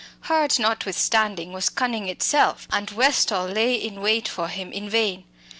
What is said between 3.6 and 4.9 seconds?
in wait for him in